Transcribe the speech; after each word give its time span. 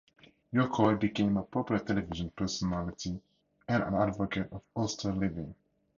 Yokoi 0.51 0.99
became 0.99 1.37
a 1.37 1.43
popular 1.43 1.79
television 1.79 2.31
personality 2.31 3.21
and 3.67 3.83
an 3.83 3.93
advocate 3.93 4.51
of 4.51 4.63
austere 4.75 5.13
living. 5.13 5.53